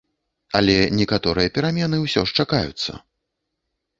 [0.59, 2.91] Але некаторыя перамены ўсё ж чакаюцца.